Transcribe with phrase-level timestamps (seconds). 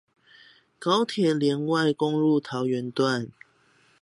[0.79, 3.27] 高鐵聯外公路桃園段